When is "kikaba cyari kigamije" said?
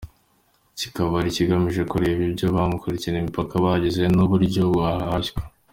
0.79-1.81